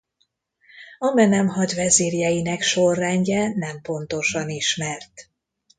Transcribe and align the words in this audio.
Amenemhat 0.99 1.73
vezírjeinek 1.73 2.61
sorrendje 2.61 3.47
nem 3.57 3.81
pontosan 3.81 4.49
ismert. 4.49 5.29